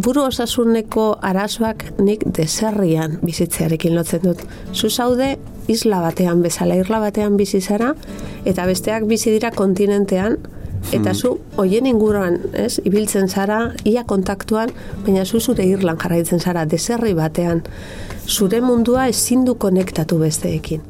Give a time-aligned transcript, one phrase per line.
[0.00, 4.42] buru osasuneko arazoak nik deserrian bizitzearekin lotzen dut.
[4.72, 5.34] Zu zaude
[5.68, 7.92] isla batean bezala, irla batean bizi zara
[8.48, 10.38] eta besteak bizi dira kontinentean
[10.96, 14.72] eta zu hoien inguruan, ez, ibiltzen zara ia kontaktuan,
[15.04, 17.62] baina zu zure irlan jarraitzen zara deserri batean.
[18.26, 20.80] Zure mundua ezin du konektatu besteekin.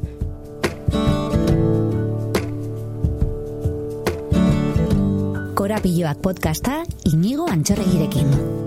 [5.61, 6.81] Korapiloak podcasta
[7.11, 8.60] inigo antxorregirekin.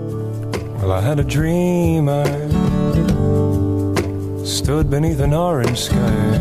[0.85, 2.25] Well, I had a dream I
[4.45, 6.37] stood beneath an orange sky.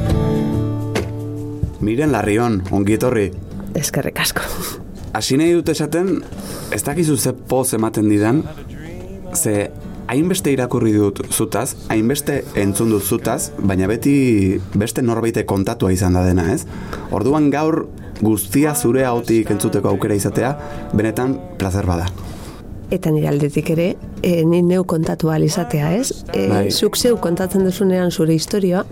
[1.81, 3.31] Miren Larrion, ongi etorri.
[3.73, 4.45] Eskerrik asko.
[5.17, 6.11] Hasi nahi dut esaten,
[6.77, 8.43] ez dakizu ze poz ematen didan,
[9.33, 9.71] ze
[10.13, 14.15] hainbeste irakurri dut zutaz, hainbeste entzun dut zutaz, baina beti
[14.77, 16.67] beste norbaite kontatua izan da dena, ez?
[17.17, 17.87] Orduan gaur
[18.21, 20.53] guztia zure hautik entzuteko aukera izatea,
[20.93, 22.13] benetan plazer bada.
[22.93, 26.25] Eta nire aldetik ere, e, ni neu kontatu ahal izatea, ez?
[26.33, 26.65] E, Bai.
[26.71, 28.85] Zuk zeu kontatzen duzunean zure historioa,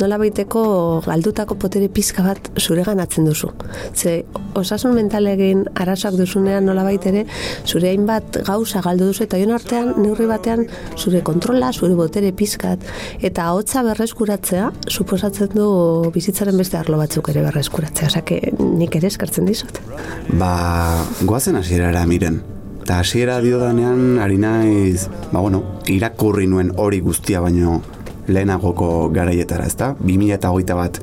[0.00, 0.62] nola baiteko
[1.04, 3.50] galdutako potere pizka bat zure ganatzen duzu.
[3.94, 4.24] Ze
[4.58, 7.26] osasun mentalegin arazoak duzunean nola ere,
[7.66, 12.80] zure hainbat gauza galdu duzu, eta joan artean neurri batean zure kontrola, zure botere pizkat,
[13.20, 19.46] eta hotza berreskuratzea, suposatzen du bizitzaren beste arlo batzuk ere berreskuratzea, osake nik ere eskartzen
[19.46, 19.82] dizut.
[20.40, 22.40] Ba, goazen hasierara miren.
[22.90, 27.76] Eta hasiera diodanean ari naiz, ba bueno, irakurri nuen hori guztia baino
[28.26, 29.92] lehenagoko garaietara, ezta?
[30.00, 30.98] 2008 bat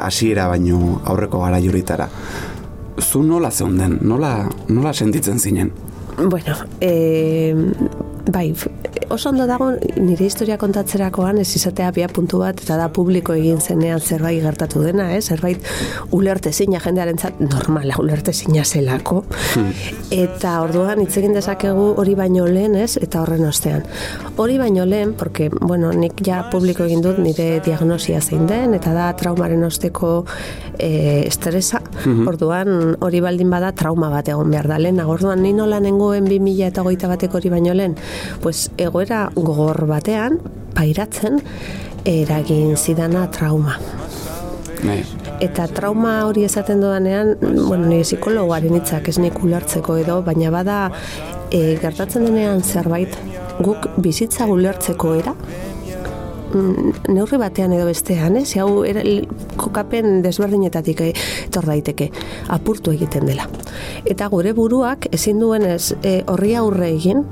[0.00, 2.06] hasiera baino aurreko garaiuritara.
[3.04, 5.74] Zu nola zeunden, nola, nola sentitzen zinen?
[6.16, 7.52] Bueno, e,
[8.32, 8.54] bai,
[9.08, 13.60] oso ondo dago nire historia kontatzerakoan ez izatea bia puntu bat eta da publiko egin
[13.60, 15.20] zenean zerbait gertatu dena, eh?
[15.20, 15.62] zerbait
[16.16, 19.22] ulertezina jendearentzat normala ulertezina zelako.
[20.10, 22.96] Eta orduan hitz egin dezakegu hori baino lehen, ez?
[23.02, 23.84] Eta horren ostean.
[24.36, 28.94] Hori baino lehen, porque, bueno, nik ja publiko egin dut nire diagnosia zein den, eta
[28.96, 30.12] da traumaren osteko
[30.78, 31.80] e, estresa.
[32.26, 35.00] Orduan hori baldin bada trauma bat egon behar da lehen.
[35.00, 37.96] Orduan ni nola nengoen 2000 eta goita bateko hori baino lehen,
[38.42, 40.38] pues egoera gogor batean,
[40.74, 41.42] pairatzen,
[42.08, 43.76] eragin zidana trauma.
[44.80, 45.02] Bai.
[45.44, 50.78] Eta trauma hori esaten dodanean, bueno, nire psikologoaren hitzak ez nik ulertzeko edo, baina bada
[51.50, 53.16] e, gertatzen denean zerbait
[53.60, 55.34] guk bizitza ulertzeko era,
[56.54, 58.48] mm, neurri batean edo bestean, ez?
[58.56, 59.04] Hau era,
[59.60, 61.12] kokapen desberdinetatik eh,
[61.48, 62.08] etor daiteke,
[62.56, 63.48] apurtu egiten dela.
[64.04, 67.26] Eta gure buruak ezin duenez e, horri aurre egin,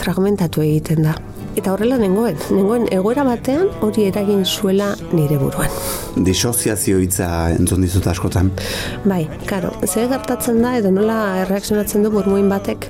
[0.00, 1.16] fragmentatu egiten da.
[1.54, 5.70] Eta horrela nengoen, nengoen egoera batean hori eragin zuela nire buruan.
[6.26, 8.50] Disoziazio hitza entzun dizut askotan.
[9.06, 12.88] Bai, karo, zer gertatzen da edo nola erreakzionatzen du burmuin batek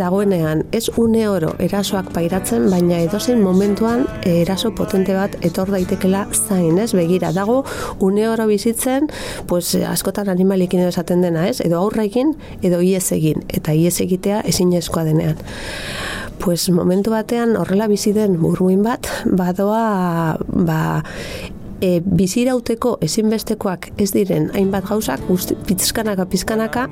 [0.00, 6.80] dagoenean, ez une oro erasoak pairatzen, baina edozein momentuan eraso potente bat etor daitekela zain,
[6.80, 6.94] ez?
[6.96, 7.62] Begira, dago
[8.00, 9.10] une oro bizitzen,
[9.46, 11.60] pues askotan animalekin edo esaten dena, ez?
[11.60, 12.32] Edo aurra egin,
[12.64, 15.36] edo iez egin, eta iez egitea ezinezkoa denean.
[16.42, 20.80] Pues momentu batean horrela bizi den burmuin bat, badoa, ba,
[21.80, 25.24] e, bizirauteko ezinbestekoak ez diren hainbat gauzak
[25.66, 26.88] pizkanaka pizkanaka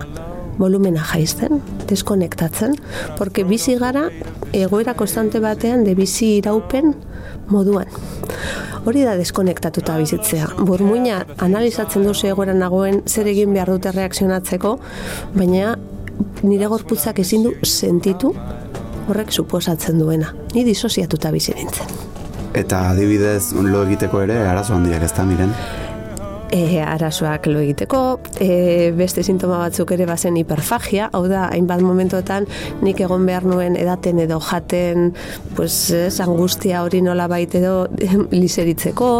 [0.58, 1.60] volumena jaizten,
[1.90, 2.76] deskonektatzen,
[3.18, 4.08] porque bizi gara
[4.54, 6.94] egoera konstante batean de bizi iraupen
[7.50, 7.90] moduan.
[8.84, 10.50] Hori da deskonektatuta bizitzea.
[10.68, 14.76] Burmuina analizatzen duzu egoera nagoen zer egin behar dute reakzionatzeko,
[15.34, 15.74] baina
[16.44, 18.34] nire gorputzak ezin du sentitu
[19.08, 20.34] horrek suposatzen duena.
[20.54, 21.90] Ni disoziatuta bizi nintzen.
[22.54, 25.56] Eta adibidez lo egiteko ere arazo handiak ez da miren.
[26.54, 28.00] e, arazoak lo egiteko,
[28.38, 32.46] e, beste sintoma batzuk ere bazen hiperfagia, hau da, hainbat momentuetan
[32.84, 35.12] nik egon behar nuen edaten edo jaten,
[35.56, 37.74] pues, ez, angustia hori nola baita edo
[38.42, 39.10] liseritzeko,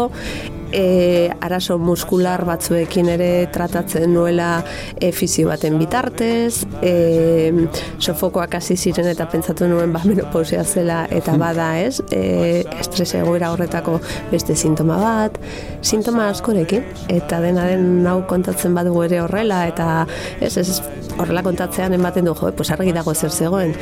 [0.71, 4.63] e, arazo muskular batzuekin ere tratatzen nuela
[4.99, 7.51] e, fisio baten bitartez, e,
[7.99, 13.51] sofokoak hasi ziren eta pentsatu nuen ba menopausia zela eta bada ez, e, estres egoera
[13.53, 13.99] horretako
[14.31, 15.39] beste sintoma bat,
[15.81, 20.05] sintoma askorekin, eta dena den hau kontatzen badugu ere horrela, eta
[20.41, 20.81] ez, ez,
[21.19, 23.73] horrela kontatzean ematen du, jo, pues argi dago zer zegoen,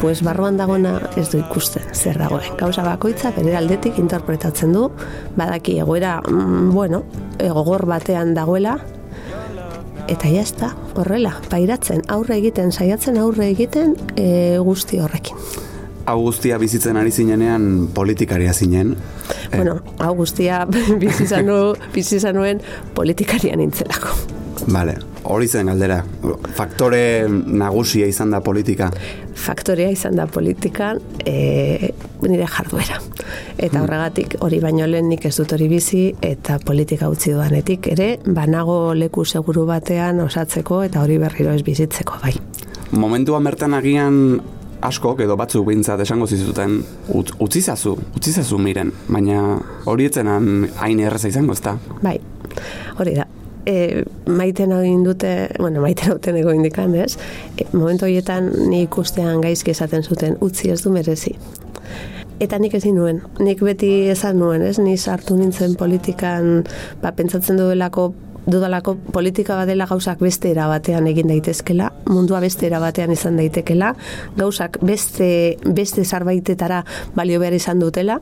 [0.00, 2.56] pues barruan dagona ez du ikusten zer dagoen.
[2.60, 4.86] Gauza bakoitza bere aldetik interpretatzen du,
[5.36, 7.02] badaki egoera, mm, bueno,
[7.38, 8.78] gogor batean dagoela,
[10.08, 15.36] eta jazta, horrela, pairatzen, aurre egiten, saiatzen aurre egiten e, guzti horrekin.
[16.10, 18.96] Hau guztia bizitzen ari zinenean politikaria zinen.
[19.52, 20.64] Eh, Bueno, hau guztia
[21.02, 22.60] bizi izan nu- bizi izan nuen
[22.94, 24.16] politikaria nintzelako.
[24.72, 24.96] Vale.
[25.24, 26.02] Hori zen galdera.
[26.56, 28.90] Faktore nagusia izan da politika.
[29.40, 31.90] faktoria izan da politikan e,
[32.22, 32.98] nire jarduera.
[33.58, 38.10] Eta horregatik hori baino lehen nik ez dut hori bizi eta politika utzi duanetik ere
[38.26, 42.34] banago leku seguru batean osatzeko eta hori berriro ez bizitzeko bai.
[42.92, 44.40] Momentuan bertan agian
[44.84, 46.80] askok edo batzuk behintzat esango zizuten
[47.14, 49.58] ut, utzi zazu, utzi zazu miren, baina
[49.90, 51.76] hori etzenan hain erreza izango ezta.
[52.02, 52.16] Bai,
[52.98, 53.28] hori da.
[53.70, 57.14] E, maiten egin dute, bueno, maiten hauten ego indikan, ez?
[57.56, 61.36] E, momentu horietan ni ikustean gaizki esaten zuten, utzi ez du merezi.
[62.40, 64.78] Eta nik ezin nuen, nik beti esan nuen, ez?
[64.80, 66.64] Ni sartu nintzen politikan,
[67.02, 68.10] ba, pentsatzen duelako
[68.46, 73.92] dudalako politika badela gauzak beste era batean egin daitezkela, mundua beste era batean izan daitekela,
[74.38, 76.84] gauzak beste, beste zarbaitetara
[77.14, 78.20] balio behar izan dutela,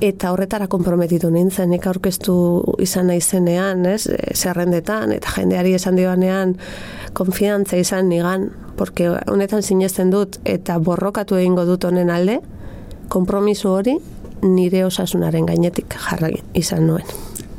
[0.00, 2.34] eta horretara konprometitu nintzen, nik aurkeztu
[2.80, 6.56] izan naizenean, ez, e, zerrendetan, eta jendeari esan dioanean,
[7.12, 12.40] konfiantza izan nigan, porque honetan sinesten dut, eta borrokatu egingo dut honen alde,
[13.12, 13.98] konpromiso hori
[14.42, 17.04] nire osasunaren gainetik jarra izan nuen.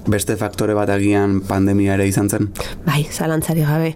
[0.10, 2.48] Beste faktore bat agian pandemia ere izan zen.
[2.88, 3.92] Bai, zalantzari gabe.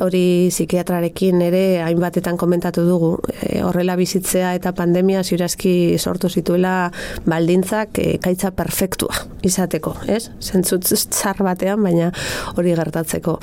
[0.00, 3.10] Hori psikiatrarekin ere hainbatetan komentatu dugu.
[3.42, 6.90] E, horrela bizitzea eta pandemia ziurazki sortu zituela
[7.28, 9.12] baldintzak e, kaitza perfektua
[9.46, 10.30] izateko, ez?
[10.40, 12.10] Zentzut txar batean, baina
[12.56, 13.38] hori gertatzeko.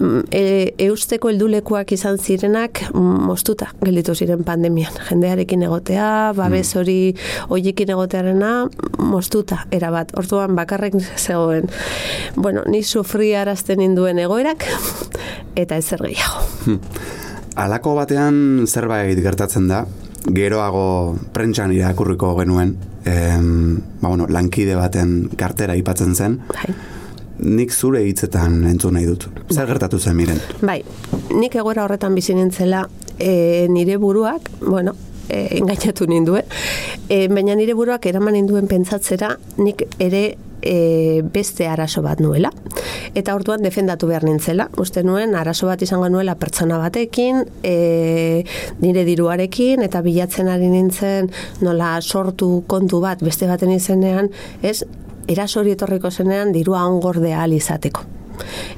[0.00, 4.96] Mm, E, eusteko heldulekuak izan zirenak mm, moztuta gelditu ziren pandemian.
[5.08, 7.14] Jendearekin egotea, babes hori
[7.52, 8.52] hoiekin egotearena
[8.98, 10.14] moztuta, erabat.
[10.18, 10.96] Orduan bakarrek
[11.34, 11.68] zegoen.
[12.36, 14.66] Bueno, ni sufri arazten induen egoerak
[15.58, 16.78] eta ezer gehiago.
[17.56, 19.84] Alako batean zerbait gertatzen da,
[20.34, 22.74] geroago prentxan irakurriko genuen,
[23.06, 26.74] em, ba, bueno, lankide baten kartera aipatzen zen, Bai.
[27.38, 29.28] nik zure hitzetan entzun nahi dut.
[29.52, 30.40] Zer gertatu zen miren?
[30.62, 30.80] Bai,
[31.34, 32.88] nik egoera horretan bizi nintzela
[33.18, 34.96] e, nire buruak, bueno,
[35.28, 36.48] e, engainatu ninduen,
[37.08, 40.24] e, baina nire buruak eraman ninduen pentsatzera nik ere
[40.64, 42.50] e, beste arazo bat nuela.
[43.14, 44.68] Eta orduan defendatu behar nintzela.
[44.80, 48.44] Uste nuen arazo bat izango nuela pertsona batekin, e,
[48.80, 51.30] nire diruarekin, eta bilatzen ari nintzen
[51.62, 54.32] nola sortu kontu bat beste baten izenean,
[54.62, 54.82] ez,
[55.28, 58.23] eraso hori etorriko zenean dirua ongordea izateko.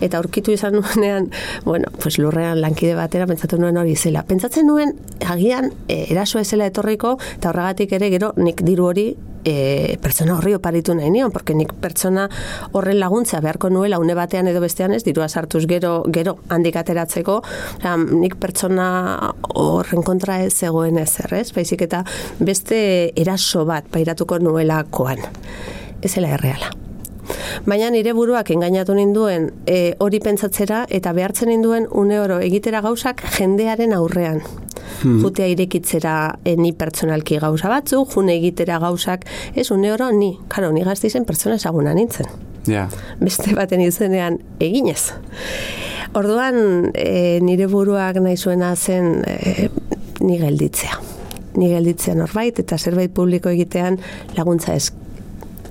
[0.01, 1.31] Eta aurkitu izan nuenean,
[1.65, 4.25] bueno, pues lurrean lankide batera pentsatu nuen hori zela.
[4.27, 9.11] Pentsatzen nuen, agian, e, eraso ezela etorriko, eta horregatik ere gero nik diru hori
[9.47, 12.27] e, pertsona horri oparitu nahi nion, porque nik pertsona
[12.73, 17.41] horren laguntza beharko nuela une batean edo bestean ez, dirua sartuz gero, gero handik ateratzeko,
[18.11, 18.89] nik pertsona
[19.55, 21.13] horren kontra ez zegoen ez?
[21.55, 22.03] Baizik eta
[22.39, 25.23] beste eraso bat pairatuko nuelakoan.
[26.03, 26.86] Ez zela erreala.
[27.67, 33.23] Baina nire buruak engainatu ninduen e, hori pentsatzera eta behartzen ninduen une oro egitera gauzak
[33.39, 34.43] jendearen aurrean.
[35.03, 40.71] Jutea irekitzera e, ni pertsonalki gauza batzu, june egitera gauzak, ez une oro ni, karo,
[40.73, 42.31] ni gaztizen pertsona ezaguna nintzen.
[42.67, 42.89] Ja,
[43.21, 45.13] Beste baten izenean eginez.
[46.17, 49.69] Orduan e, nire buruak nahi zuena zen e,
[50.21, 51.01] ni gelditzea.
[51.57, 53.99] Ni gelditzea norbait eta zerbait publiko egitean
[54.37, 54.91] laguntza ez,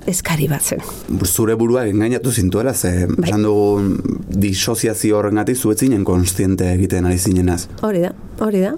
[0.06, 0.82] eskari bat zen.
[1.24, 3.32] zure burua engainatu zintuela, ze Bai.
[3.42, 3.98] dugu
[4.28, 7.66] disoziazio horrengatik zuetzinen konstiente egiten ari zinenaz.
[7.82, 8.72] Hori da, hori da.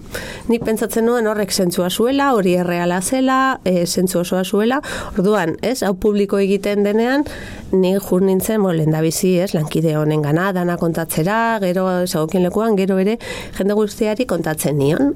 [0.49, 4.81] Nik pentsatzen nuen horrek zentzua zuela, hori erreala zela, e, zentzu osoa zuela.
[5.17, 7.25] Orduan, ez, hau publiko egiten denean,
[7.73, 12.77] ni jur nintzen, bo, lehen bizi, ez, lankide honen gana, dana kontatzera, gero, zagokin lekuan,
[12.77, 13.19] gero ere,
[13.59, 15.15] jende guztiari kontatzen nion.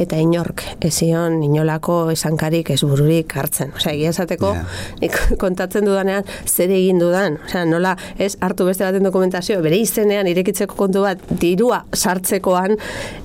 [0.00, 3.74] Eta inork, ezion inolako esankarik ez bururik hartzen.
[3.76, 4.52] Osea, egia esateko,
[5.02, 7.36] nik kontatzen dudanean zer egin dudan.
[7.44, 12.78] Osea, nola, ez hartu beste baten dokumentazio, bere izenean irekitzeko kontu bat dirua sartzekoan,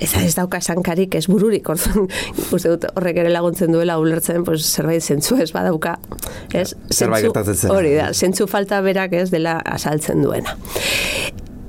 [0.03, 1.69] ez ez dauka esankarik ez bururik.
[1.73, 2.09] Orduan,
[2.51, 5.97] uste dut horrek ere laguntzen duela ulertzen, pues, zerbait zentzu ez badauka.
[6.51, 7.71] Ez, Zerbait gertatzen.
[7.71, 10.57] Hori da, zentzu falta berak ez dela asaltzen duena.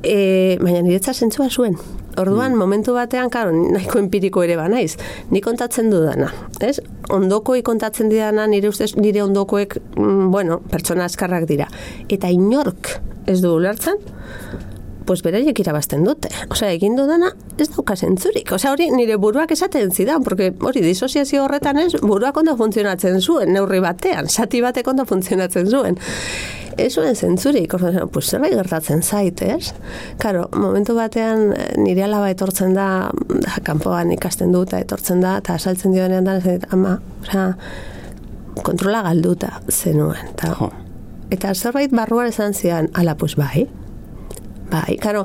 [0.02, 1.78] E, baina niretza zentzua zuen.
[2.18, 4.96] Orduan, momentu batean, karo, nahiko empiriko ere banaiz,
[5.30, 6.32] ni kontatzen dudana,
[6.64, 6.80] ez?
[7.14, 11.68] Ondokoi kontatzen didana, nire ustez, nire ondokoek, mm, bueno, pertsona askarrak dira.
[12.10, 12.96] Eta inork
[13.28, 14.02] ez du ulertzen,
[15.08, 16.28] pues beraiek irabazten dute.
[16.52, 18.50] Osea, egin dudana ez dauka zentzurik.
[18.52, 23.54] Osea, hori nire buruak esaten zidan, porque hori disoziazio horretan ez, buruak ondo funtzionatzen zuen,
[23.56, 25.96] neurri batean, sati batek ondo funtzionatzen zuen.
[26.76, 29.72] Ez zuen zentzurik, orduan, pues zerbait gertatzen zait, ez?
[30.20, 33.08] Karo, momentu batean eh, nire alaba etortzen da,
[33.64, 37.48] kanpoan ikasten dut, eta etortzen da, eta asaltzen dionean da, ez dit, ama, osea,
[38.62, 40.36] kontrola galduta zenuen.
[40.36, 40.68] Ta, Jo.
[41.32, 43.66] Eta zerbait barruan esan zidan, ala, pues bai,
[44.68, 45.24] Bai, karo,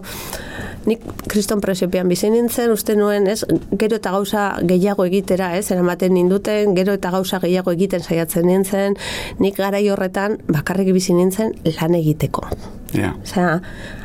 [0.87, 3.41] nik kriston presiopean bizi nintzen, uste nuen, ez,
[3.79, 8.95] gero eta gauza gehiago egitera, ez, eramaten ninduten, gero eta gauza gehiago egiten saiatzen nintzen,
[9.43, 12.47] nik garai horretan bakarrik bizi nintzen lan egiteko.
[12.93, 13.15] Ja.
[13.23, 13.57] Osea,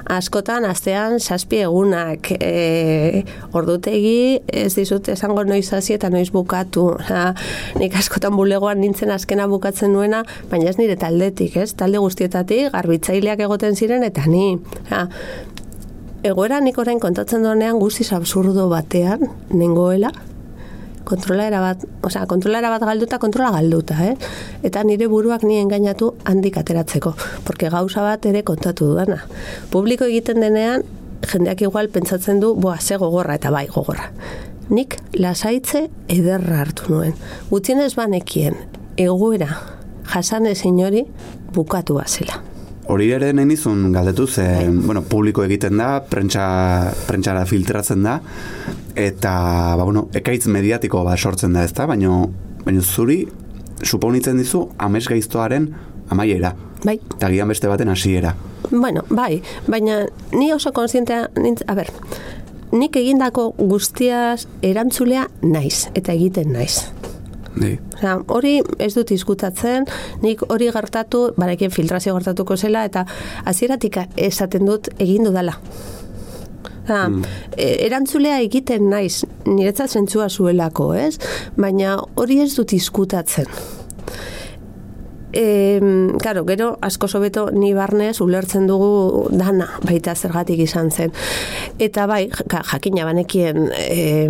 [0.09, 3.25] askotan astean zazpi egunak e,
[3.57, 6.87] ordutegi ez dizut esango noiz hasi eta noiz bukatu.
[6.97, 7.35] Osea,
[7.81, 11.73] nik askotan bulegoan nintzen azkena bukatzen nuena, baina ez nire taldetik, ez?
[11.79, 14.57] Talde guztietatik garbitzaileak egoten ziren eta ni.
[14.87, 15.05] Osea,
[16.27, 20.12] egoera nik orain kontatzen duenean guztiz absurdo batean nengoela,
[21.09, 24.15] kontrolaera bat, osea, kontrolaera bat galduta, kontrola galduta, eh?
[24.67, 27.15] Eta nire buruak ni engainatu handik ateratzeko,
[27.47, 29.23] porque gauza bat ere kontatu dudana.
[29.73, 30.85] Publiko egiten denean,
[31.29, 34.11] jendeak igual pentsatzen du, boa, ze gogorra eta bai gogorra.
[34.69, 37.17] Nik lasaitze ederra hartu nuen.
[37.49, 38.59] Gutxienez banekien,
[39.00, 39.49] egoera,
[40.12, 41.07] jasan ezin hori
[41.57, 42.43] bukatu bazela.
[42.88, 46.45] Hori ere nahi nizun galdetu, ze, bueno, publiko egiten da, prentsa,
[47.04, 48.14] prentsara filtratzen da,
[48.97, 49.33] eta,
[49.76, 52.23] ba, bueno, ekaitz mediatiko bat sortzen da, ezta, baina,
[52.64, 53.21] baina zuri,
[53.85, 55.68] suponitzen dizu, ames gaiztoaren
[56.09, 56.54] amaiera.
[56.85, 56.97] Bai.
[57.18, 58.33] Eta gian beste baten hasiera.
[58.71, 61.92] Bueno, bai, baina ni oso konsientea nintz, a ber,
[62.73, 66.88] nik egindako guztiaz erantzulea naiz, eta egiten naiz.
[67.57, 67.78] Bai.
[67.97, 69.87] Osea, hori ez dut izkutatzen,
[70.23, 73.05] nik hori gertatu, barekin filtrazio gertatuko zela, eta
[73.45, 75.57] hasieratik esaten dut egin dudala.
[76.85, 77.02] Osea,
[77.57, 81.19] e, erantzulea egiten naiz, niretzat zentzua zuelako, ez?
[81.57, 83.50] Baina hori ez dut izkutatzen.
[85.32, 85.80] E,
[86.23, 91.12] claro, gero asko sobeto ni barnez ulertzen dugu dana baita zergatik izan zen.
[91.78, 94.28] Eta bai, ja, jakina banekien e,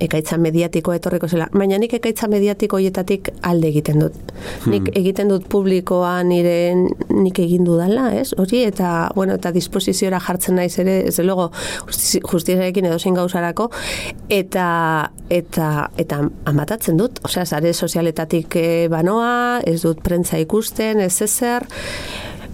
[0.00, 4.34] ekaitza mediatiko etorriko zela, baina nik ekaitza mediatiko hoietatik alde egiten dut.
[4.70, 8.34] Nik egiten dut publikoa nire nik egin dudala, ez?
[8.36, 11.50] Hori eta bueno, eta disposiziora jartzen naiz ere, ez luego
[11.88, 13.70] justiziarekin edo zein gauzarako
[14.28, 14.66] eta
[15.30, 21.66] eta eta amatatzen dut, osea, sare sozialetatik e, banoa, ez dut prentza ikusten, ez ezer,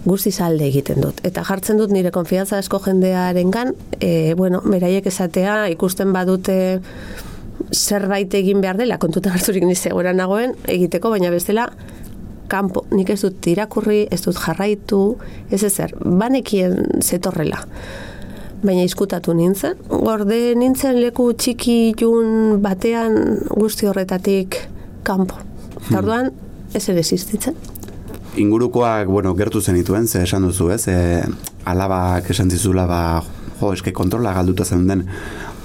[0.07, 1.19] guztiz alde egiten dut.
[1.27, 6.57] Eta jartzen dut nire konfiantza asko jendearen gan, e, bueno, beraiek esatea, ikusten badute
[7.73, 11.67] zerbait egin behar dela, kontutan harturik nizegora nagoen, egiteko, baina bestela,
[12.47, 15.01] kanpo, nik ez dut irakurri, ez dut jarraitu,
[15.51, 17.59] ez ezer, banekien zetorrela.
[18.63, 24.61] Baina izkutatu nintzen, gorde nintzen leku txiki jun batean guzti horretatik
[25.05, 25.43] kanpo.
[25.83, 26.31] Eta orduan,
[26.73, 27.55] ez existitzen.
[28.37, 30.87] Ingurukoak, bueno, gertu zenituen, ze esan duzu, ez?
[30.87, 31.23] E,
[31.65, 33.23] alabak esan zizula, ba,
[33.59, 35.07] jo, eske kontrola galduta zen den.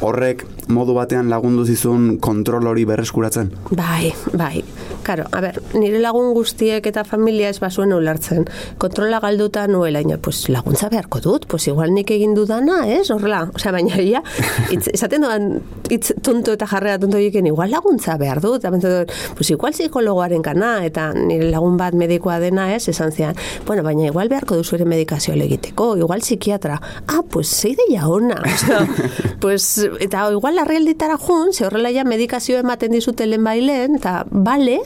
[0.01, 3.51] Horrek modu batean lagundu zizun kontrol hori berreskuratzen?
[3.71, 4.63] Bai, bai.
[5.03, 8.45] Karo, a ber, nire lagun guztiek eta familia ez basuen ulertzen.
[8.79, 13.11] Kontrola galduta nuela, ina, pues laguntza beharko dut, pues igual nik egin dudana, ez?
[13.11, 14.23] Horrela, osea, baina ia,
[14.71, 15.49] itz, esaten duan,
[15.91, 20.45] itz tonto eta jarrera tonto egiten, igual laguntza behar dut, eta dut, pues igual psikologoaren
[20.47, 22.87] kana, eta nire lagun bat medikoa dena, ez?
[22.93, 26.79] Esan zian, bueno, baina igual beharko duzu ere medikazio egiteko, igual psikiatra,
[27.09, 28.87] ah, pues zeideia ona, osea,
[29.43, 29.67] pues,
[29.99, 34.79] eta igual larrealditara jun, ze horrela ja medikazio ematen dizute lehen bailen, eta bale,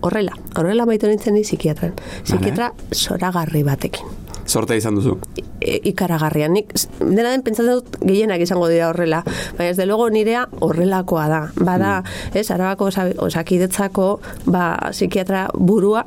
[0.00, 1.94] horrela, horrela baitu nintzen ni psikiatran.
[2.24, 4.06] Psikiatra zoragarri batekin.
[4.48, 5.18] Sortea izan duzu.
[5.60, 6.46] E, ikaragarria.
[6.48, 9.18] Nik, dena den pentsatzen dut gehienak izango dira horrela.
[9.58, 11.40] Baina ez de logo nirea horrelakoa da.
[11.60, 11.98] Bada,
[12.32, 14.06] ez, arabako osa- osakidetzako,
[14.46, 16.06] ba, psikiatra burua,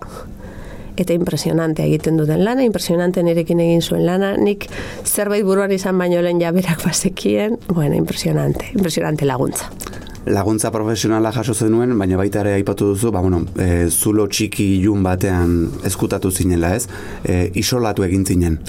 [1.02, 4.68] eta impresionante egiten duten lana, impresionante nirekin egin zuen lana, nik
[5.06, 9.72] zerbait buruan izan baino lehen jaberak bazekien, bueno, impresionante, impresionante laguntza.
[10.26, 15.02] Laguntza profesionala jaso zenuen, baina baita ere aipatu duzu, ba, bueno, e, zulo txiki ilun
[15.04, 15.56] batean
[15.90, 16.86] ezkutatu zinela, ez?
[17.26, 18.60] E, isolatu egin zinen.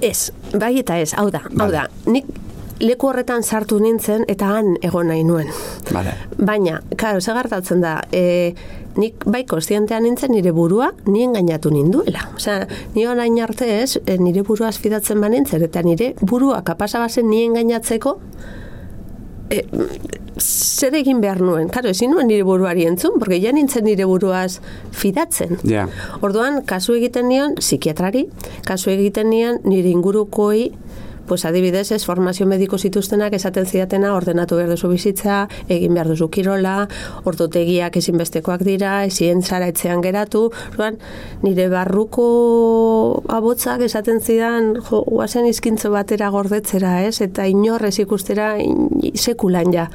[0.00, 2.32] Ez, bai eta ez, hau da, hau da, nik
[2.80, 5.48] leku horretan sartu nintzen eta han egon nahi nuen.
[5.92, 6.14] Vale.
[6.36, 8.54] Baina, karo, ze gertatzen da, e,
[8.96, 12.28] nik bai kostientean nintzen nire burua nien gainatu ninduela.
[12.36, 17.30] Osea, ni orain arte ez, e, nire burua fidatzen banintzen, eta nire burua kapasa bazen
[17.30, 18.18] nien gainatzeko,
[19.50, 19.62] e,
[20.36, 21.70] zer egin behar nuen?
[21.72, 24.60] Karo, ezin nuen nire buruari entzun, porque ja nintzen nire buruaz
[24.92, 25.56] fidatzen.
[25.64, 25.86] Ja.
[26.20, 28.26] Orduan, kasu egiten nion psikiatrari,
[28.68, 30.72] kasu egiten nion nire ingurukoi
[31.26, 36.28] pues adibidez, ez formazio mediko zituztenak esaten zidatena ordenatu behar duzu bizitza, egin behar duzu
[36.30, 36.88] kirola,
[37.24, 40.98] ordutegiak ezinbestekoak dira, ezin zara etxean geratu, orduan,
[41.42, 49.12] nire barruko abotzak esaten zidan, jo, guazen izkintzo batera gordetzera, ez, eta inorrez ikustera in-
[49.16, 49.88] sekulan ja.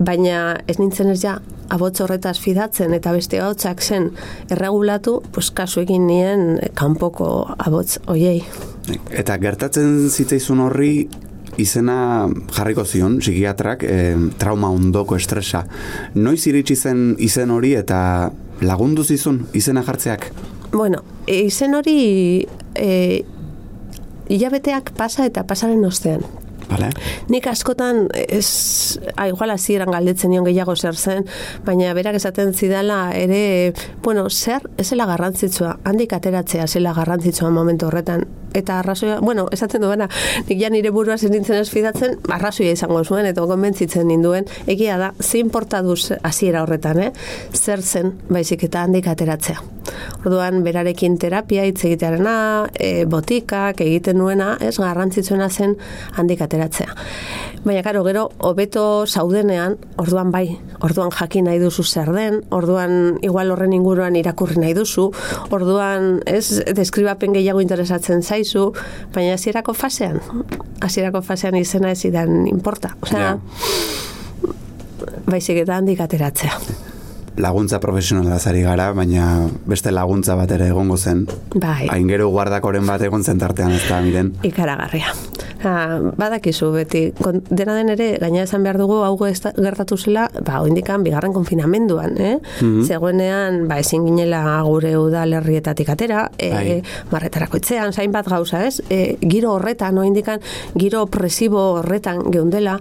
[0.00, 1.38] Baina ez nintzen ez ja,
[1.70, 4.10] abotz horretaz fidatzen eta beste ahotsak zen
[4.50, 8.42] erregulatu, pues kasu egin nien kanpoko abotz oiei.
[9.10, 10.94] Eta gertatzen zitzaizun horri
[11.60, 13.98] izena jarriko zion, psikiatrak, e,
[14.38, 15.64] trauma ondoko estresa.
[16.14, 18.30] Noiz iritsi zen izen hori eta
[18.62, 20.30] lagundu zizun izena jartzeak?
[20.72, 22.90] Bueno, izen hori e,
[24.30, 26.24] hilabeteak pasa eta pasaren ostean.
[26.70, 26.90] Bale?
[27.32, 31.26] Nik askotan, ez, a, igual hasieran galdetzen nion gehiago zer zen,
[31.66, 33.72] baina berak esaten zidala ere,
[34.04, 38.26] bueno, zer, ez zela garrantzitsua, handik ateratzea zela garrantzitsua momentu horretan.
[38.54, 40.08] Eta arrazoia, bueno, esaten duena,
[40.48, 44.98] nik ja nire burua zen nintzen ez fidatzen, arrazoia izango zuen, eta konbentzitzen ninduen, egia
[44.98, 47.12] da, ze importa duz hasiera horretan, eh?
[47.54, 49.60] zer zen, baizik eta handik ateratzea.
[50.20, 52.34] Orduan, berarekin terapia hitz egitearena,
[52.74, 55.76] e, botikak egiten nuena, ez garrantzitsuena zen
[56.18, 56.94] handik ateratzea.
[57.64, 63.52] Baina, karo, gero, hobeto zaudenean, orduan bai, orduan jakin nahi duzu zer den, orduan igual
[63.52, 65.10] horren inguruan irakurri nahi duzu,
[65.52, 68.70] orduan, ez, deskribapen gehiago interesatzen zaizu,
[69.14, 70.20] baina hasierako fasean,
[70.80, 72.94] hasierako fasean izena ez idan importa.
[73.04, 73.36] Osea,
[75.30, 76.56] baizik eta handik ateratzea.
[77.40, 81.26] Laguntza profesionala zari gara, baina beste laguntza bat ere egongo zen.
[81.54, 81.88] Bai.
[81.88, 84.34] Hain gero guardakoren bat egon zen tartean ez da, miren.
[84.42, 85.14] ikaragarria.
[85.60, 90.62] Ha, badakizu beti, kon, dena den ere, gaina esan behar dugu, hau gertatu zela, ba,
[90.64, 92.38] oindikan, bigarren konfinamenduan, eh?
[92.62, 92.84] Mhm.
[92.88, 96.78] Zegoenean, ba, ezin ginela gure udalerrietatik atera, e, Bai.
[97.10, 98.80] marretarako itzean, zain bat gauza, ez?
[98.88, 100.40] E, giro horretan, oindikan,
[100.74, 102.78] giro opresibo horretan geundela,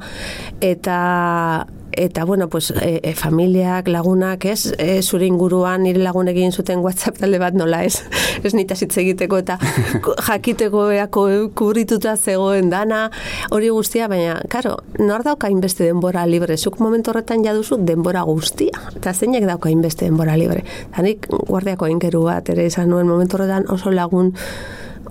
[0.62, 6.52] eta eta bueno, pues, e, e, familiak, lagunak, ez, e, zure inguruan nire lagun egin
[6.52, 8.04] zuten WhatsApp talde bat nola, ez,
[8.44, 9.58] ez nitaz hitz egiteko eta
[10.28, 13.10] jakiteko eako kubrituta zegoen dana,
[13.52, 18.84] hori guztia, baina, karo, nor dauka inbeste denbora libre, zuk momentu horretan jaduzu denbora guztia,
[18.96, 20.66] eta zeinek dauka inbeste denbora libre.
[20.90, 24.36] Eta nik guardiako inkeru bat, ere izan nuen momentu horretan oso lagun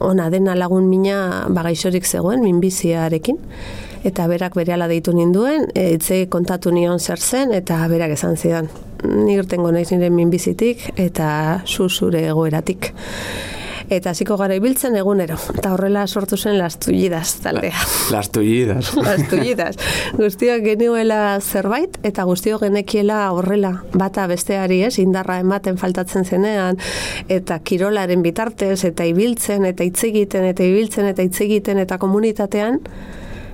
[0.01, 3.39] ona dena lagun mina bagaixorik zegoen, minbiziarekin,
[4.05, 8.71] eta berak berehala deitu ninduen, e, hitze kontatu nion zer zen, eta berak esan zidan,
[9.05, 12.93] ni irtengo naiz nire minbizitik, eta zu zure egoeratik.
[13.89, 17.79] Eta hasiko gara ibiltzen egunero, eta horrela sortu zen las tullidaz taldea.
[18.13, 18.91] Las tullidas.
[19.07, 19.79] Las tullidas.
[20.19, 26.77] Guztiok genuela zerbait, eta guztiok genekiela horrela bata besteari ez, indarra ematen faltatzen zenean,
[27.33, 32.83] eta kirolaren bitartez, eta ibiltzen, eta hitz egiten, eta ibiltzen, eta hitz egiten, eta komunitatean,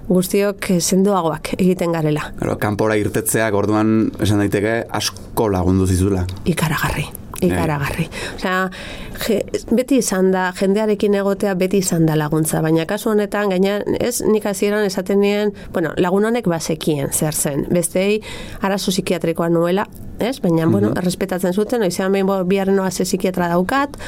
[0.09, 2.31] guztiok eh, sendoagoak egiten garela.
[2.39, 6.27] Claro, kanpora irtetzeak orduan esan daiteke asko lagundu zizula.
[6.45, 7.09] ikaragarri
[7.45, 8.07] ikaragarri.
[8.37, 8.69] Osea,
[9.27, 9.41] je,
[9.75, 14.47] beti izan da, jendearekin egotea beti izan da laguntza, baina kasu honetan, gaina, ez, nik
[14.49, 18.21] hasieran esaten nien, bueno, lagun honek bazekien zer zen, bestei
[18.63, 19.87] arazo psikiatrikoa nuela,
[20.19, 23.99] ez, baina, bueno, errespetatzen zuten, oizean behin bo, biharren oaze psikiatra daukat,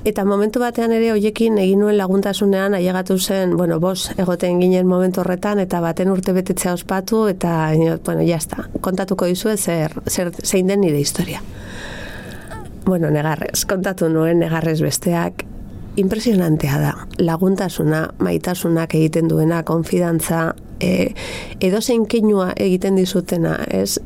[0.00, 5.20] Eta momentu batean ere hoiekin egin nuen laguntasunean ailegatu zen, bueno, bos egoten ginen momentu
[5.20, 7.72] horretan eta baten urte betetzea ospatu eta
[8.06, 8.64] bueno, ya está.
[8.80, 11.42] Kontatuko dizuet zer, zer zein den nire historia.
[12.86, 15.44] Bueno, negarrez, kontatu nuen negarrez besteak
[16.00, 16.94] impresionantea da.
[17.18, 21.12] Laguntasuna, maitasunak egiten duena, konfidantza, e,
[21.60, 23.98] edozein keinua egiten dizutena, ez?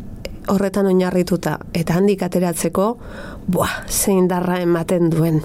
[0.48, 2.88] horretan oinarrituta eta handik ateratzeko,
[3.46, 5.42] buah, zein darra ematen duen.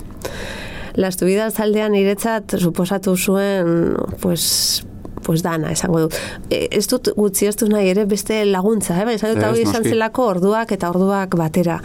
[0.96, 4.84] Las tubidas aldean iretzat suposatu zuen, pues,
[5.24, 6.16] pues dana, esango dut.
[6.50, 9.14] E, ez dut gutzi ez dut nahi ere beste laguntza, eh?
[9.14, 11.78] esan dut Ez, hau izan zelako orduak eta orduak batera.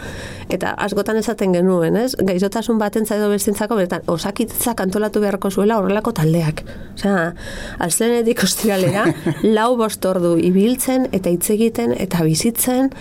[0.49, 2.15] Eta askotan esaten genuen, ez?
[2.17, 6.65] Gaizotasun batentza edo bestentzako, beretan, osakitzak antolatu beharko zuela horrelako taldeak.
[6.95, 7.31] Osea,
[7.85, 9.05] alzenetik ostiralera,
[9.57, 12.91] lau bost ordu ibiltzen eta hitz egiten eta bizitzen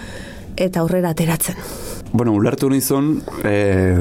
[0.61, 1.59] eta aurrera ateratzen.
[2.15, 3.99] Bueno, ulertu nizun, eh,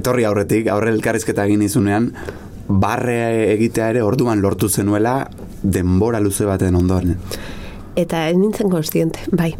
[0.00, 2.06] etorri aurretik, aurre elkarrizketa egin nizunean,
[2.66, 3.16] barre
[3.52, 5.26] egitea ere orduan lortu zenuela
[5.60, 7.18] denbora luze baten ondoren.
[8.00, 9.50] Eta ez nintzen konstiente, bai.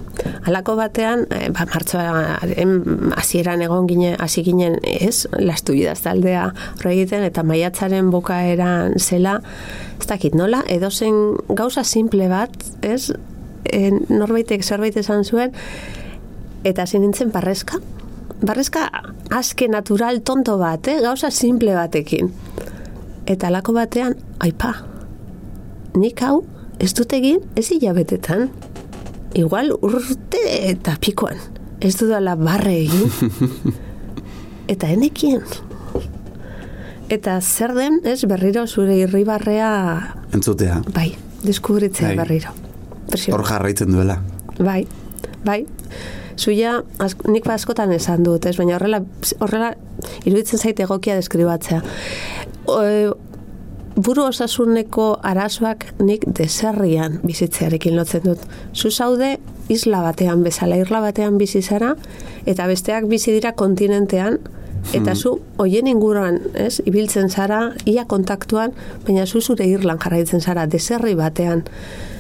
[0.48, 6.46] Halako batean, e, ba, martxoaren hasieran egon ginen, hasi ginen, ez, lastu taldea
[6.78, 9.42] horre egiten, eta maiatzaren bokaeran zela,
[10.00, 13.12] ez dakit nola, edozen gauza simple bat, ez,
[13.68, 15.52] e, norbaitek zerbait esan zuen,
[16.64, 17.80] eta hasi nintzen barrezka.
[18.42, 18.88] Barrezka
[19.30, 21.00] aske natural tonto bat, eh?
[21.02, 22.32] gauza simple batekin.
[23.26, 24.74] Eta halako batean, aipa,
[25.94, 26.42] nik hau
[26.82, 28.48] ez dut egin ez hilabetetan.
[29.38, 31.38] Igual urte eta pikoan.
[31.80, 33.12] Ez dudala barre egin.
[34.72, 35.42] eta enekien.
[37.12, 39.72] Eta zer den, ez berriro zure irribarrea,
[40.32, 41.10] Entzutea, bai,
[41.44, 42.16] deskubritzea Bai.
[42.22, 42.54] berriro.
[43.34, 44.16] Hor jarraitzen duela.
[44.58, 44.86] Bai,
[45.44, 45.66] bai.
[46.42, 46.80] Zuia,
[47.30, 49.02] nik askotan esan dut, ez, baina horrela,
[49.38, 49.74] horrela
[50.24, 51.82] iruditzen zaite egokia deskribatzea.
[52.66, 52.80] O,
[53.94, 58.42] buru osasuneko arazoak nik deserrian bizitzearekin lotzen dut.
[58.74, 59.36] Zu zaude
[59.70, 61.94] isla batean bezala, irla batean bizi zara,
[62.46, 64.40] eta besteak bizi dira kontinentean,
[64.96, 68.74] eta zu hoien inguruan, ez, ibiltzen zara, ia kontaktuan,
[69.06, 71.62] baina zu zure irlan jarraitzen zara, deserri batean.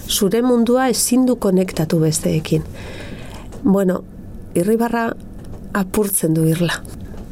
[0.06, 2.62] Zure mundua ezin du konektatu besteekin.
[3.62, 4.02] Bueno,
[4.54, 5.10] irribarra
[5.72, 6.82] apurtzen du irla.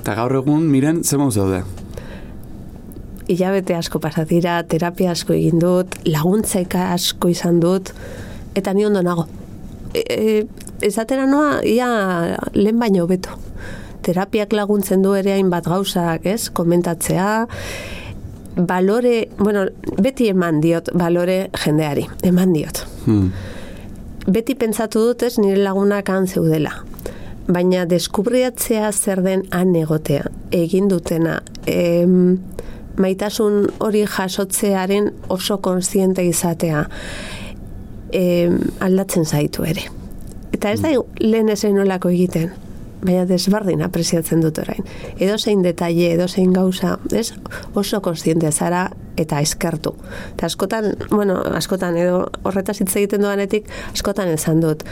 [0.00, 1.62] Eta gaur egun, miren, ze mauz daude?
[3.30, 7.92] hilabete asko pasa dira, terapia asko egin dut, laguntzaika asko izan dut,
[8.58, 9.26] eta ni ondo nago.
[9.94, 10.42] E, e,
[10.86, 11.88] ezatera noa, ia
[12.56, 13.38] lehen baino beto.
[14.02, 16.48] Terapiak laguntzen du ere hainbat gauzak, ez?
[16.56, 17.30] Komentatzea,
[18.56, 19.66] balore, bueno,
[20.02, 22.84] beti eman diot balore jendeari, eman diot.
[23.06, 23.30] Hmm.
[24.30, 26.80] Beti pentsatu dut ez nire lagunak han zeudela.
[27.50, 32.38] Baina deskubriatzea zer den han egotea, egin dutena, em,
[33.00, 36.84] maitasun hori jasotzearen oso konstiente izatea
[38.12, 38.22] e,
[38.80, 39.86] aldatzen zaitu ere.
[40.52, 42.50] Eta ez da lehen ezen nolako egiten,
[43.02, 44.84] baina desbardin apreziatzen dut orain.
[45.18, 47.32] Edo zein detalle, edo zein gauza, ez?
[47.74, 49.94] oso konstiente zara eta eskertu.
[50.34, 54.84] Eta askotan, bueno, askotan edo horretaz hitz egiten doanetik, askotan esan dut.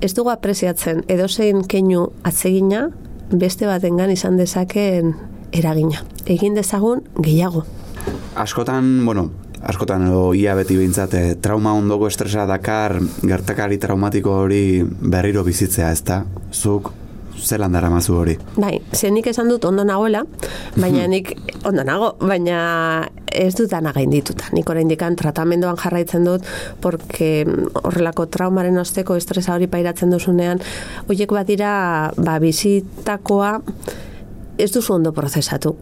[0.00, 2.88] Ez dugu apreziatzen edo zein keinu atzegina,
[3.30, 5.14] beste batengan izan dezakeen
[5.54, 6.04] eragina.
[6.26, 7.64] Egin dezagun gehiago.
[8.36, 9.30] Askotan, bueno,
[9.62, 15.90] askotan edo ia beti behintzat, eh, trauma ondoko estresa dakar gertakari traumatiko hori berriro bizitzea,
[15.92, 16.24] ez da?
[16.52, 16.92] Zuk
[17.38, 18.36] zelan dara mazu hori?
[18.56, 20.24] Bai, ze nik esan dut ondo nagoela,
[20.76, 24.50] baina nik ondo nago, baina ez dut dana gaindituta.
[24.54, 26.46] Nik oraindikan tratamendoan jarraitzen dut,
[26.80, 27.44] porque
[27.82, 30.62] horrelako traumaren osteko estresa hori pairatzen duzunean,
[31.08, 31.74] horiek badira,
[32.16, 33.58] ba, bizitakoa,
[34.58, 35.74] ez duzu ondo prozesatu.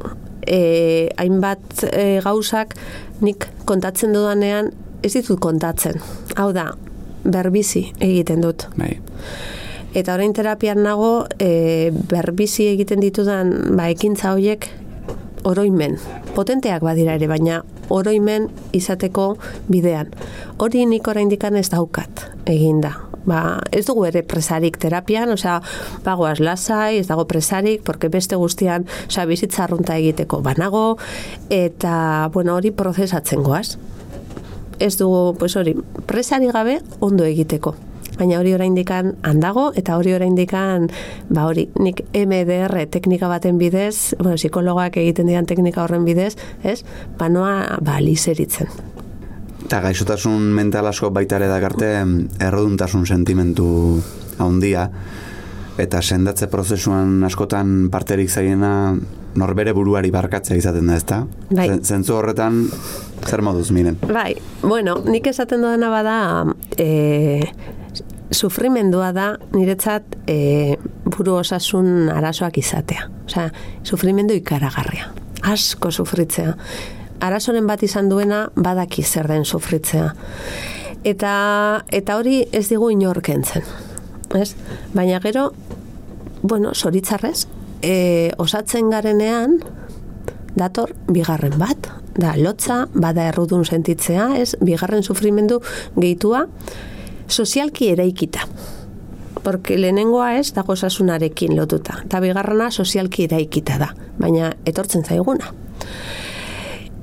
[0.43, 2.75] E, hainbat e, gauzak
[3.23, 6.01] nik kontatzen dudanean ez ditut kontatzen.
[6.39, 6.73] Hau da,
[7.25, 8.67] berbizi egiten dut.
[8.79, 8.97] Bai.
[9.95, 14.69] Eta orain terapian nago, e, berbizi egiten ditudan ba, ekintza horiek
[15.45, 15.99] oroimen.
[16.37, 19.35] Potenteak badira ere, baina oroimen izateko
[19.69, 20.13] bidean.
[20.63, 22.95] Hori nik oraindikan ez daukat eginda
[23.27, 25.61] ba, ez dugu ere presarik terapian, osea,
[26.05, 30.99] bagoaz lasai, ez dago presarik, porque beste guztian, osea, bizitza arrunta egiteko banago,
[31.51, 33.77] eta, bueno, hori prozesatzen goaz.
[34.83, 35.77] Ez dugu, pues hori,
[36.07, 37.77] presari gabe ondo egiteko.
[38.19, 40.89] Baina hori oraindikan handago eta hori oraindikan
[41.33, 46.83] ba hori nik MDR teknika baten bidez, bueno, psikologoak egiten dian teknika horren bidez, ez?
[47.19, 48.69] Banoa ba liseritzen.
[49.65, 51.93] Eta gaixotasun mental asko baita ere dakarte
[52.43, 53.67] erroduntasun sentimentu
[54.43, 54.89] handia
[55.81, 58.73] eta sendatze prozesuan askotan parterik zaiena
[59.41, 61.23] norbere buruari barkatzea izaten da, ezta?
[61.51, 61.69] Bai.
[61.81, 62.67] Zentzu horretan
[63.25, 63.97] zer moduz miren?
[64.05, 66.19] Bai, bueno, nik esaten dudana bada
[66.77, 67.41] e,
[68.33, 73.09] sufrimendua da niretzat e, buru osasun arazoak izatea.
[73.27, 73.51] Osea,
[73.85, 75.13] sufrimendu ikaragarria.
[75.53, 76.57] Asko sufritzea
[77.23, 80.11] arazoren bat izan duena badaki zer den sufritzea.
[81.07, 81.33] Eta,
[81.95, 83.67] eta hori ez digu inorkentzen.
[84.39, 84.53] Ez?
[84.95, 85.51] Baina gero,
[86.43, 87.47] bueno, soritzarrez,
[87.83, 89.59] e, osatzen garenean,
[90.59, 91.91] dator bigarren bat.
[92.13, 94.55] Da, lotza, bada errudun sentitzea, ez?
[94.61, 95.61] Bigarren sufrimendu
[95.97, 96.47] gehitua,
[97.29, 98.47] sozialki eraikita.
[99.43, 101.99] Porque lehenengoa ez, dago osasunarekin lotuta.
[102.05, 103.89] Eta bigarrena sozialki eraikita da.
[104.19, 105.51] Baina etortzen zaiguna.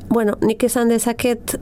[0.10, 1.58] Bueno, nik esan dezaket,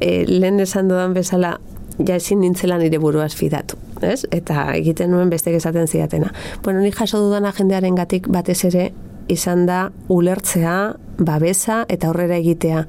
[0.00, 1.56] e, lehen esan dudan bezala,
[1.98, 4.24] ja ezin nintzela nire buruaz fidatu, ez?
[4.34, 6.32] Eta egiten nuen beste esaten zidatena.
[6.62, 8.92] Bueno, nik jaso dudan agendearen gatik batez ere,
[9.28, 12.84] izan da ulertzea, babesa eta aurrera egitea.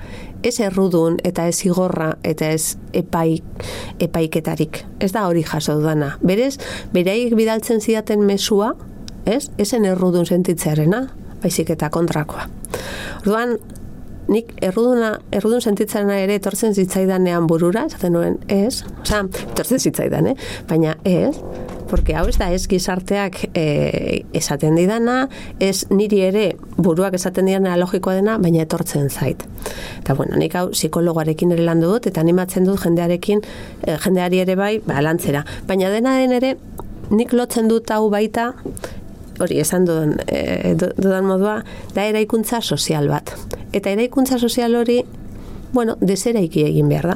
[0.45, 3.65] Ez errudun eta ez igorra eta ez epaik,
[3.99, 4.83] epaiketarik.
[4.99, 6.15] Ez da hori jaso dudana.
[6.21, 6.57] Berez,
[6.93, 8.73] bereik bidaltzen zidaten mesua,
[9.25, 9.49] ez?
[9.57, 11.07] Ezen errudun sentitzearena,
[11.41, 12.47] baizik eta kontrakoa.
[13.23, 13.57] Orduan,
[14.31, 20.35] nik erruduna, errudun sentitzen ere etortzen zitzaidanean burura, esaten nuen, ez, oza, etortzen zitzaidan, eh?
[20.69, 21.35] baina ez,
[21.89, 25.27] porque hau ez da ez gizarteak e, esaten didana,
[25.59, 26.45] ez niri ere
[26.77, 29.45] buruak esaten didana logikoa dena, baina etortzen zait.
[29.99, 33.43] Eta bueno, nik hau psikologoarekin ere landu dut, eta animatzen dut jendearekin,
[33.85, 35.45] e, jendeari ere bai, ba, lantzera.
[35.69, 36.55] Baina dena den ere,
[37.11, 38.51] nik lotzen dut hau baita,
[39.39, 41.59] hori esan dudan, e, dudan modua,
[41.93, 43.33] da eraikuntza sozial bat.
[43.75, 45.01] Eta eraikuntza sozial hori,
[45.75, 47.15] bueno, deseraiki egin behar da.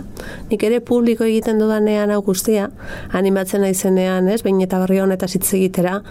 [0.52, 2.70] Nik ere publiko egiten dudanean hau guztia,
[3.16, 6.02] animatzen naizenean, ez, behin eta barri honetaz hitz egitera,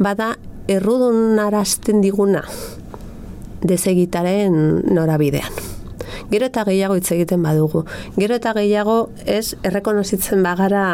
[0.00, 0.32] bada
[0.72, 2.42] errudun arazten diguna
[3.68, 4.56] desegitaren
[4.94, 5.52] norabidean.
[6.32, 7.84] Gero eta gehiago hitz egiten badugu.
[8.16, 10.84] Gero eta gehiago ez errekonozitzen bagara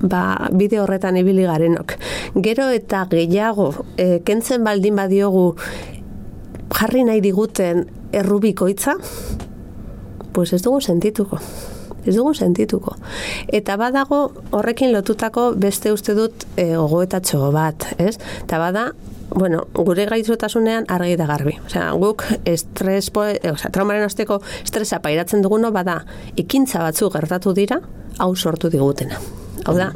[0.00, 1.96] ba, bide horretan ibili garenok.
[2.44, 5.50] Gero eta gehiago e, kentzen baldin badiogu
[6.74, 8.96] jarri nahi diguten errubikoitza,
[10.34, 11.38] pues ez dugu sentituko.
[12.04, 12.96] Ez dugu sentituko.
[13.48, 14.18] Eta badago
[14.50, 18.18] horrekin lotutako beste uste dut e, gogoetatxo bat, ez?
[18.42, 18.90] Eta bada,
[19.30, 21.56] bueno, gure gaizotasunean argi da garbi.
[21.64, 26.02] Osea, guk estres, e, osea, traumaren osteko estresa pairatzen duguno bada
[26.36, 27.80] ikintza batzu gertatu dira,
[28.18, 29.22] hau sortu digutena.
[29.64, 29.88] Hau da,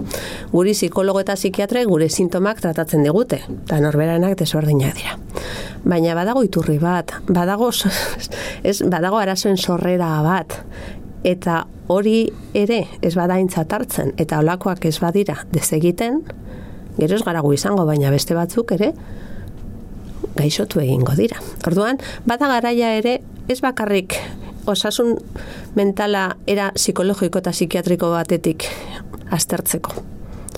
[0.52, 5.18] guri psikologo eta psikiatre gure sintomak tratatzen digute, eta norberanak desberdinak dira.
[5.88, 7.68] Baina badago iturri bat, badago,
[8.70, 10.56] ez, badago arazoen sorrera bat,
[11.28, 16.22] eta hori ere ez badaintzat hartzen, eta olakoak ez badira desegiten,
[16.98, 18.94] gero ez garagu izango, baina beste batzuk ere,
[20.38, 21.42] gaixotu egingo dira.
[21.66, 24.16] Orduan, bada garaia ere, ez bakarrik
[24.68, 25.16] osasun
[25.74, 28.68] mentala era psikologiko eta psikiatriko batetik
[29.30, 30.04] aztertzeko.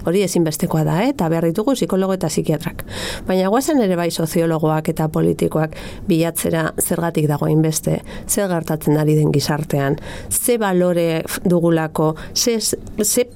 [0.01, 1.11] Hori ezinbestekoa da, eh?
[1.13, 2.85] eta behar ditugu psikologo eta psikiatrak.
[3.29, 5.77] Baina guazen ere bai soziologoak eta politikoak
[6.09, 9.99] bilatzera zergatik dagoen beste, zer gertatzen ari den gizartean,
[10.31, 13.27] ze balore dugulako, ze, ze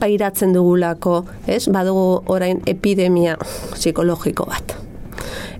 [0.00, 1.66] pairatzen dugulako, ez?
[1.68, 3.36] badugu orain epidemia
[3.74, 4.78] psikologiko bat.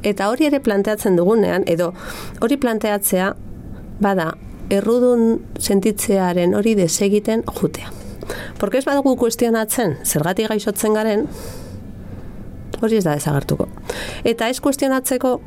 [0.05, 1.93] Eta hori ere planteatzen dugunean, edo
[2.41, 3.35] hori planteatzea,
[4.01, 4.33] bada,
[4.71, 7.91] errudun sentitzearen hori desegiten jutea.
[8.59, 11.27] Porque ez badugu kuestionatzen, zergatik gaixotzen garen,
[12.81, 13.69] hori ez da desagertuko.
[14.25, 15.41] Eta ez kuestionatzeko,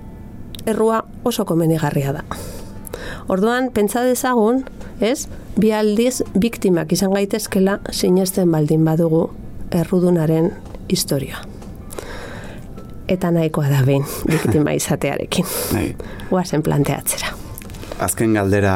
[0.67, 2.23] errua oso komenigarria da.
[3.27, 4.63] Orduan, pentsa dezagun,
[5.01, 5.27] ez,
[5.60, 9.27] bi aldiz biktimak izan gaitezkela sinesten baldin badugu
[9.71, 10.51] errudunaren
[10.89, 11.41] historia.
[13.08, 15.47] Eta nahikoa da behin biktima izatearekin.
[15.73, 15.95] Nahi.
[16.30, 17.37] Guazen planteatzera.
[18.00, 18.76] Azken galdera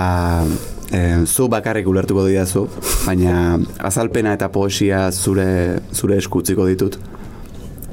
[0.91, 2.65] e, zu bakarrik ulertuko didazu,
[3.05, 6.97] baina azalpena eta poesia zure, zure eskutziko ditut.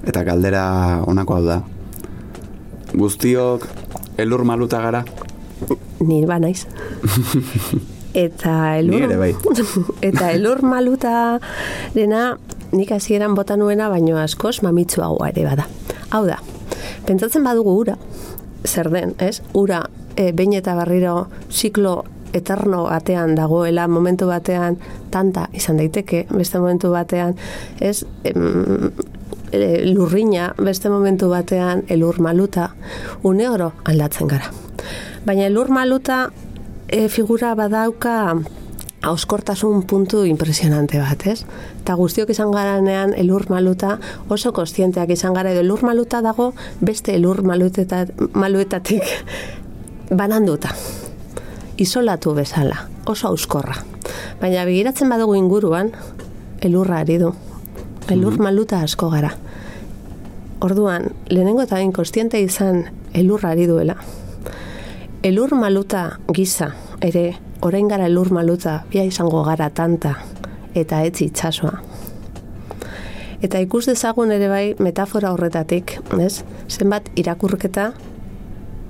[0.08, 0.64] Eta galdera
[1.04, 1.60] honako hau da.
[2.94, 3.66] Guztiok
[4.18, 5.04] elur maluta gara?
[6.00, 6.64] Ni ba naiz.
[8.24, 8.94] eta elur...
[8.94, 9.32] Ni ere bai.
[10.02, 11.38] eta elur maluta
[11.94, 12.38] dena
[12.72, 15.68] nik hasieran bota nuena baino askoz mamitsuagoa ere bada.
[16.10, 16.38] Hau da,
[17.06, 17.96] pentsatzen badugu ura,
[18.64, 19.40] zer den, ez?
[19.56, 19.84] Ura
[20.18, 22.02] e, behin eta barriro ziklo
[22.36, 24.76] eterno batean dagoela momentu batean
[25.10, 27.36] tanta izan daiteke beste momentu batean
[27.80, 28.90] ez em,
[29.52, 32.70] e, lurrina beste momentu batean elur maluta
[33.22, 34.52] une oro aldatzen gara
[35.24, 36.28] baina elur maluta
[36.88, 38.36] e, figura badauka
[39.02, 41.44] auskortasun puntu impresionante bat, ez?
[41.82, 46.50] Eta guztiok izan garanean elur maluta oso kostienteak izan gara edo elur maluta dago
[46.80, 49.06] beste elur malutetat, maluetatik
[50.10, 50.74] bananduta
[51.78, 53.76] isolatu bezala, oso auskorra.
[54.40, 55.92] Baina begiratzen badugu inguruan,
[56.60, 57.34] elurra ari du.
[58.08, 58.42] Elur Mhm.
[58.42, 59.34] maluta asko gara.
[60.60, 63.96] Orduan, lehenengo eta kostiente izan elurra ari duela.
[65.22, 70.18] Elur maluta giza, ere, orain gara elur maluta, bia izango gara tanta,
[70.74, 71.82] eta etzi itxasoa.
[73.40, 76.42] Eta ikus dezagun ere bai metafora horretatik, ez?
[76.68, 77.92] Zenbat irakurketa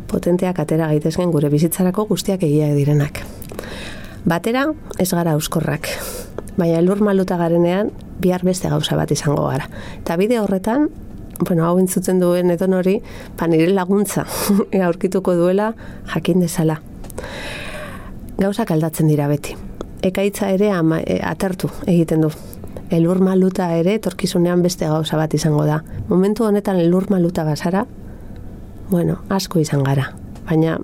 [0.08, 3.22] potenteak atera gaitezken gure bizitzarako guztiak egia direnak.
[4.28, 4.66] Batera,
[4.98, 5.88] ez gara euskorrak.
[6.58, 9.68] Baina elur maluta garenean, bihar beste gauza bat izango gara.
[10.00, 10.88] Eta bide horretan,
[11.40, 12.98] bueno, hau entzuten duen edon hori,
[13.36, 14.26] pa nire laguntza
[14.88, 15.72] aurkituko duela
[16.12, 16.80] jakin dezala.
[18.38, 19.56] Gauzak aldatzen dira beti.
[20.02, 22.32] Ekaitza ere ama, e, atertu egiten du.
[22.94, 25.82] Elur maluta ere etorkizunean beste gauza bat izango da.
[26.08, 27.84] Momentu honetan elur maluta bazara,
[28.90, 30.12] bueno, asko izan gara.
[30.48, 30.78] Baina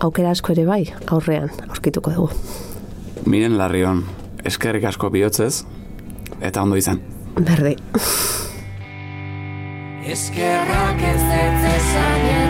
[0.00, 2.30] aukera asko ere bai, aurrean aurkituko dugu.
[3.26, 4.04] Miren Larrion,
[4.44, 5.64] eskerrik asko bihotzez,
[6.40, 7.00] eta ondo izan.
[7.38, 7.76] Berdi.
[10.08, 12.47] Eskerrak ez ez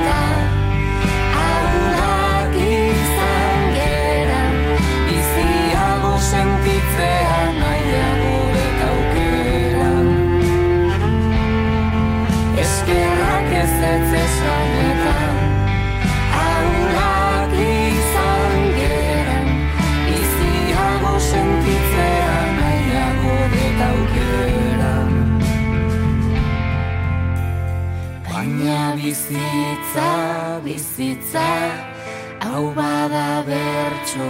[31.28, 34.28] bizitza, hau bada bertso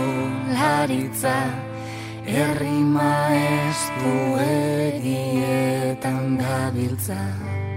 [0.52, 1.37] laritza,
[2.26, 7.67] herri maestu egietan gabiltza.